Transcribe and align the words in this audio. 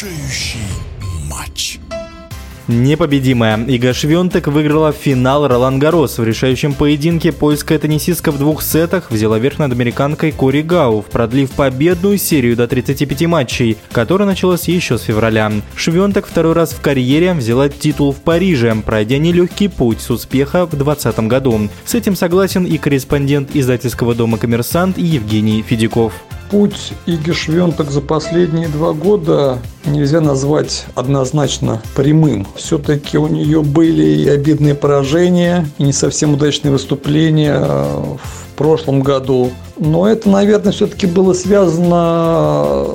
решающий 0.00 0.58
матч. 1.28 1.78
Непобедимая 2.68 3.62
Ига 3.66 3.92
Швентек 3.92 4.46
выиграла 4.46 4.92
финал 4.92 5.46
Ролан 5.46 5.78
Гарос. 5.78 6.18
В 6.18 6.24
решающем 6.24 6.72
поединке 6.72 7.32
польская 7.32 7.78
теннисистка 7.78 8.30
в 8.30 8.38
двух 8.38 8.62
сетах 8.62 9.10
взяла 9.10 9.38
верх 9.38 9.58
над 9.58 9.72
американкой 9.72 10.32
Кори 10.32 10.62
Гауф, 10.62 11.06
продлив 11.06 11.50
победную 11.50 12.16
серию 12.16 12.56
до 12.56 12.66
35 12.68 13.26
матчей, 13.26 13.76
которая 13.92 14.26
началась 14.26 14.68
еще 14.68 14.96
с 14.96 15.02
февраля. 15.02 15.52
Швентек 15.74 16.26
второй 16.26 16.54
раз 16.54 16.72
в 16.72 16.80
карьере 16.80 17.34
взяла 17.34 17.68
титул 17.68 18.12
в 18.12 18.20
Париже, 18.20 18.74
пройдя 18.86 19.18
нелегкий 19.18 19.68
путь 19.68 20.00
с 20.00 20.10
успеха 20.10 20.64
в 20.64 20.70
2020 20.70 21.18
году. 21.26 21.68
С 21.84 21.94
этим 21.94 22.14
согласен 22.14 22.64
и 22.64 22.78
корреспондент 22.78 23.50
издательского 23.54 24.14
дома 24.14 24.38
«Коммерсант» 24.38 24.96
Евгений 24.96 25.62
Федяков 25.62 26.14
путь 26.50 26.92
Иги 27.06 27.32
Швенток 27.32 27.90
за 27.90 28.00
последние 28.00 28.68
два 28.68 28.92
года 28.92 29.58
нельзя 29.84 30.20
назвать 30.20 30.84
однозначно 30.94 31.80
прямым. 31.94 32.46
Все-таки 32.56 33.16
у 33.18 33.28
нее 33.28 33.62
были 33.62 34.04
и 34.04 34.28
обидные 34.28 34.74
поражения, 34.74 35.66
и 35.78 35.84
не 35.84 35.92
совсем 35.92 36.34
удачные 36.34 36.72
выступления 36.72 37.60
в 37.60 38.56
прошлом 38.56 39.02
году. 39.02 39.50
Но 39.78 40.06
это, 40.08 40.28
наверное, 40.28 40.72
все-таки 40.72 41.06
было 41.06 41.32
связано 41.32 42.86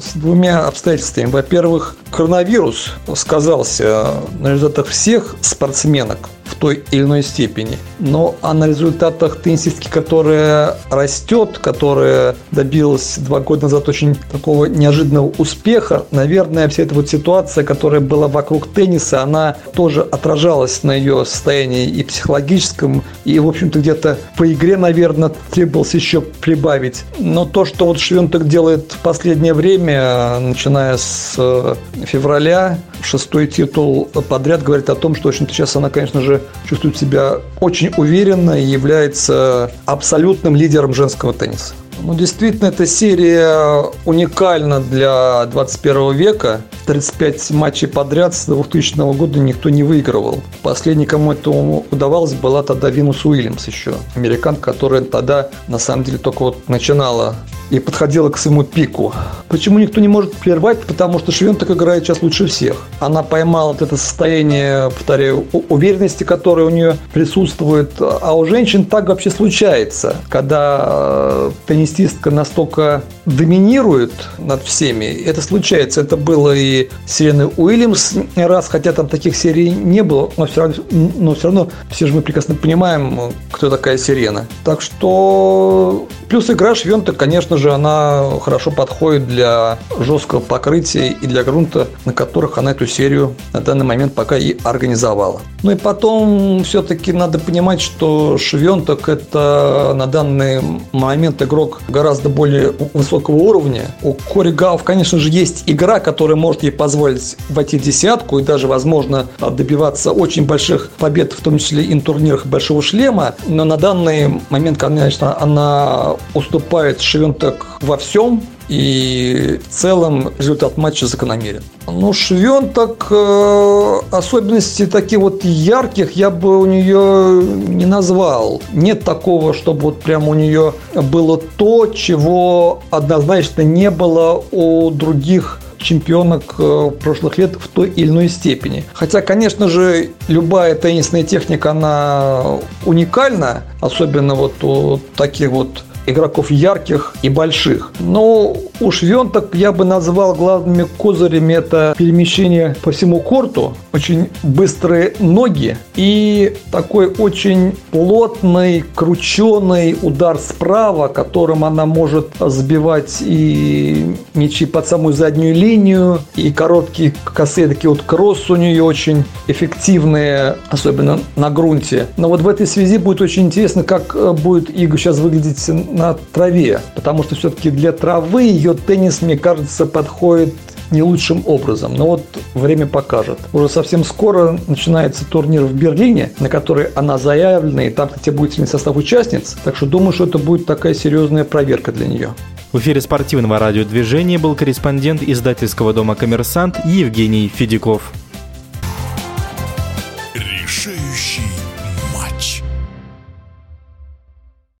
с 0.00 0.14
двумя 0.14 0.66
обстоятельствами. 0.66 1.26
Во-первых, 1.26 1.96
коронавирус 2.10 2.92
сказался 3.14 4.14
на 4.40 4.54
результатах 4.54 4.88
всех 4.88 5.36
спортсменок 5.40 6.28
той 6.62 6.84
или 6.92 7.02
иной 7.02 7.24
степени. 7.24 7.76
Но 7.98 8.36
а 8.40 8.54
на 8.54 8.68
результатах 8.68 9.40
теннисистки, 9.42 9.88
которая 9.88 10.76
растет, 10.90 11.58
которая 11.58 12.36
добилась 12.52 13.18
два 13.18 13.40
года 13.40 13.62
назад 13.64 13.88
очень 13.88 14.16
такого 14.30 14.66
неожиданного 14.66 15.32
успеха, 15.38 16.04
наверное, 16.12 16.68
вся 16.68 16.84
эта 16.84 16.94
вот 16.94 17.08
ситуация, 17.08 17.64
которая 17.64 18.00
была 18.00 18.28
вокруг 18.28 18.72
тенниса, 18.72 19.22
она 19.22 19.56
тоже 19.74 20.02
отражалась 20.02 20.84
на 20.84 20.92
ее 20.92 21.24
состоянии 21.24 21.88
и 21.88 22.04
психологическом, 22.04 23.02
и, 23.24 23.40
в 23.40 23.48
общем-то, 23.48 23.80
где-то 23.80 24.18
по 24.36 24.50
игре, 24.52 24.76
наверное, 24.76 25.32
требовалось 25.50 25.94
еще 25.94 26.20
прибавить. 26.20 27.02
Но 27.18 27.44
то, 27.44 27.64
что 27.64 27.86
вот 27.86 27.98
Швентек 27.98 28.44
делает 28.44 28.92
в 28.92 28.98
последнее 28.98 29.54
время, 29.54 30.38
начиная 30.38 30.96
с 30.96 31.34
э, 31.36 31.74
февраля, 32.06 32.78
шестой 33.04 33.46
титул 33.46 34.06
подряд, 34.28 34.62
говорит 34.62 34.90
о 34.90 34.94
том, 34.94 35.14
что, 35.14 35.24
в 35.24 35.28
общем-то, 35.28 35.52
сейчас 35.52 35.76
она, 35.76 35.90
конечно 35.90 36.20
же, 36.20 36.42
чувствует 36.68 36.96
себя 36.96 37.40
очень 37.60 37.92
уверенно 37.96 38.52
и 38.52 38.64
является 38.64 39.70
абсолютным 39.86 40.56
лидером 40.56 40.94
женского 40.94 41.32
тенниса. 41.32 41.74
Ну, 42.04 42.14
действительно, 42.14 42.66
эта 42.66 42.84
серия 42.84 43.84
уникальна 44.04 44.80
для 44.80 45.46
21 45.46 46.12
века. 46.12 46.62
35 46.86 47.52
матчей 47.52 47.86
подряд 47.86 48.34
с 48.34 48.46
2000 48.46 49.14
года 49.16 49.38
никто 49.38 49.70
не 49.70 49.84
выигрывал. 49.84 50.42
Последний, 50.62 51.06
кому 51.06 51.32
это 51.32 51.50
удавалось, 51.50 52.32
была 52.32 52.64
тогда 52.64 52.90
Винус 52.90 53.24
Уильямс 53.24 53.68
еще. 53.68 53.94
Американка, 54.16 54.72
которая 54.72 55.02
тогда, 55.02 55.48
на 55.68 55.78
самом 55.78 56.02
деле, 56.02 56.18
только 56.18 56.42
вот 56.42 56.68
начинала 56.68 57.36
и 57.72 57.78
подходила 57.78 58.28
к 58.28 58.36
своему 58.36 58.64
пику. 58.64 59.14
Почему 59.48 59.78
никто 59.78 59.98
не 60.00 60.08
может 60.08 60.34
прервать? 60.34 60.82
Потому 60.82 61.18
что 61.18 61.32
Швентек 61.32 61.70
играет 61.70 62.04
сейчас 62.04 62.20
лучше 62.20 62.46
всех. 62.46 62.76
Она 63.00 63.22
поймала 63.22 63.72
вот 63.72 63.80
это 63.80 63.96
состояние, 63.96 64.90
повторяю, 64.90 65.46
уверенности, 65.70 66.22
которое 66.22 66.66
у 66.66 66.70
нее 66.70 66.98
присутствует. 67.14 67.92
А 67.98 68.36
у 68.36 68.44
женщин 68.44 68.84
так 68.84 69.08
вообще 69.08 69.30
случается, 69.30 70.16
когда 70.28 70.84
э, 70.86 71.50
теннисистка 71.92 72.30
настолько 72.30 73.02
доминирует 73.26 74.12
над 74.38 74.62
всеми. 74.62 75.04
Это 75.04 75.42
случается. 75.42 76.00
Это 76.00 76.16
было 76.16 76.54
и 76.54 76.88
Сирены 77.06 77.46
Уильямс 77.56 78.14
раз, 78.36 78.68
хотя 78.68 78.92
там 78.92 79.08
таких 79.08 79.36
серий 79.36 79.70
не 79.70 80.02
было, 80.02 80.30
но 80.36 80.46
все, 80.46 80.62
равно, 80.62 80.76
но 80.90 81.34
все 81.34 81.44
равно 81.44 81.68
все 81.90 82.06
же 82.06 82.14
мы 82.14 82.22
прекрасно 82.22 82.54
понимаем, 82.54 83.32
кто 83.50 83.70
такая 83.70 83.98
Сирена. 83.98 84.46
Так 84.64 84.80
что 84.80 86.08
плюс 86.28 86.50
игра 86.50 86.74
Швентек, 86.74 87.16
конечно 87.16 87.56
же 87.56 87.72
она 87.72 88.24
хорошо 88.40 88.70
подходит 88.70 89.26
для 89.26 89.78
жесткого 90.00 90.40
покрытия 90.40 91.08
и 91.20 91.26
для 91.26 91.44
грунта, 91.44 91.88
на 92.04 92.12
которых 92.12 92.58
она 92.58 92.72
эту 92.72 92.86
серию 92.86 93.34
на 93.52 93.60
данный 93.60 93.84
момент 93.84 94.14
пока 94.14 94.36
и 94.36 94.56
организовала. 94.64 95.40
Ну 95.62 95.70
и 95.70 95.76
потом 95.76 96.64
все-таки 96.64 97.12
надо 97.12 97.38
понимать, 97.38 97.80
что 97.80 98.38
Швенток 98.38 99.08
это 99.08 99.92
на 99.94 100.06
данный 100.06 100.60
момент 100.92 101.40
игрок 101.42 101.71
гораздо 101.88 102.28
более 102.28 102.72
высокого 102.94 103.36
уровня. 103.36 103.94
У 104.02 104.14
Кори 104.14 104.50
Гауф, 104.50 104.82
конечно 104.82 105.18
же, 105.18 105.30
есть 105.30 105.64
игра, 105.66 106.00
которая 106.00 106.36
может 106.36 106.62
ей 106.62 106.72
позволить 106.72 107.36
войти 107.48 107.78
в 107.78 107.82
десятку 107.82 108.38
и 108.38 108.42
даже, 108.42 108.66
возможно, 108.66 109.26
добиваться 109.38 110.12
очень 110.12 110.44
больших 110.44 110.90
побед, 110.98 111.32
в 111.32 111.40
том 111.40 111.58
числе 111.58 111.84
и 111.84 111.94
на 111.94 112.00
турнирах 112.00 112.46
Большого 112.46 112.82
Шлема. 112.82 113.34
Но 113.46 113.64
на 113.64 113.76
данный 113.76 114.40
момент, 114.50 114.78
конечно, 114.78 115.40
она 115.40 116.16
уступает 116.34 116.98
ошибок 117.00 117.66
во 117.80 117.96
всем, 117.96 118.42
и 118.72 119.60
в 119.68 119.70
целом 119.70 120.32
результат 120.38 120.78
матча 120.78 121.06
закономерен. 121.06 121.62
Ну, 121.86 122.14
Швен 122.14 122.70
так 122.70 123.06
э, 123.10 124.00
особенностей 124.10 124.86
таких 124.86 125.18
вот 125.18 125.44
ярких 125.44 126.12
я 126.12 126.30
бы 126.30 126.58
у 126.58 126.64
нее 126.64 127.44
не 127.68 127.84
назвал. 127.84 128.62
Нет 128.72 129.04
такого, 129.04 129.52
чтобы 129.52 129.82
вот 129.82 130.00
прям 130.00 130.26
у 130.26 130.32
нее 130.32 130.72
было 130.94 131.38
то, 131.58 131.86
чего 131.86 132.82
однозначно 132.90 133.60
не 133.60 133.90
было 133.90 134.42
у 134.52 134.90
других 134.90 135.60
чемпионок 135.76 136.54
э, 136.58 136.90
прошлых 137.02 137.36
лет 137.36 137.56
в 137.58 137.68
той 137.68 137.90
или 137.90 138.08
иной 138.08 138.30
степени. 138.30 138.84
Хотя, 138.94 139.20
конечно 139.20 139.68
же, 139.68 140.10
любая 140.28 140.74
теннисная 140.76 141.24
техника, 141.24 141.72
она 141.72 142.58
уникальна, 142.86 143.64
особенно 143.80 144.34
вот 144.34 144.64
у 144.64 144.98
таких 145.16 145.50
вот 145.50 145.82
игроков 146.06 146.50
ярких 146.50 147.14
и 147.22 147.28
больших. 147.28 147.92
Но 148.00 148.56
у 148.80 148.90
Швенток 148.90 149.54
я 149.54 149.72
бы 149.72 149.84
назвал 149.84 150.34
главными 150.34 150.86
козырями 150.98 151.54
это 151.54 151.94
перемещение 151.96 152.76
по 152.82 152.90
всему 152.90 153.20
корту, 153.20 153.74
очень 153.92 154.28
быстрые 154.42 155.14
ноги 155.20 155.76
и 155.94 156.56
такой 156.70 157.06
очень 157.06 157.76
плотный, 157.90 158.84
крученый 158.94 159.96
удар 160.02 160.38
справа, 160.38 161.08
которым 161.08 161.64
она 161.64 161.86
может 161.86 162.30
сбивать 162.40 163.18
и 163.20 164.16
мячи 164.34 164.66
под 164.66 164.86
самую 164.86 165.14
заднюю 165.14 165.54
линию, 165.54 166.20
и 166.34 166.50
короткие 166.52 167.14
косые 167.24 167.68
такие 167.68 167.90
вот 167.90 168.02
кросс 168.02 168.50
у 168.50 168.56
нее 168.56 168.82
очень 168.82 169.24
эффективные, 169.46 170.56
особенно 170.70 171.20
на 171.36 171.50
грунте. 171.50 172.06
Но 172.16 172.28
вот 172.28 172.40
в 172.40 172.48
этой 172.48 172.66
связи 172.66 172.98
будет 172.98 173.20
очень 173.20 173.46
интересно, 173.46 173.84
как 173.84 174.16
будет 174.40 174.70
Иго 174.70 174.98
сейчас 174.98 175.18
выглядеть 175.18 175.70
на 175.92 176.14
траве, 176.14 176.80
потому 176.94 177.22
что 177.22 177.34
все-таки 177.34 177.70
для 177.70 177.92
травы 177.92 178.42
ее 178.44 178.74
теннис, 178.74 179.22
мне 179.22 179.36
кажется, 179.36 179.86
подходит 179.86 180.54
не 180.92 181.02
лучшим 181.02 181.42
образом. 181.46 181.94
Но 181.94 182.06
вот 182.06 182.24
время 182.54 182.86
покажет. 182.86 183.38
Уже 183.52 183.68
совсем 183.68 184.04
скоро 184.04 184.58
начинается 184.68 185.24
турнир 185.24 185.64
в 185.64 185.74
Берлине, 185.74 186.30
на 186.38 186.48
который 186.48 186.86
она 186.94 187.18
заявлена, 187.18 187.86
и 187.86 187.90
там, 187.90 188.08
кстати, 188.08 188.30
будет 188.30 188.52
сильный 188.52 188.68
состав 188.68 188.96
участниц. 188.96 189.56
Так 189.64 189.76
что 189.76 189.86
думаю, 189.86 190.12
что 190.12 190.24
это 190.24 190.38
будет 190.38 190.66
такая 190.66 190.94
серьезная 190.94 191.44
проверка 191.44 191.92
для 191.92 192.06
нее. 192.06 192.34
В 192.72 192.78
эфире 192.78 193.00
спортивного 193.00 193.58
радиодвижения 193.58 194.38
был 194.38 194.54
корреспондент 194.54 195.22
издательского 195.22 195.92
дома 195.92 196.14
«Коммерсант» 196.14 196.78
Евгений 196.84 197.50
Федяков. 197.54 198.12